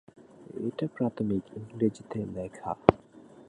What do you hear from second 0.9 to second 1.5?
প্রাথমিক